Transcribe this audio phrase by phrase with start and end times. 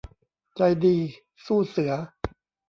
[0.55, 0.97] ใจดี
[1.45, 1.93] สู้เสือ